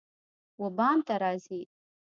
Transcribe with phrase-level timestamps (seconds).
[0.61, 1.61] وبام ته راځی